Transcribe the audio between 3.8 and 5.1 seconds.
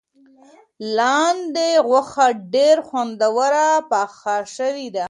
پخه شوې ده.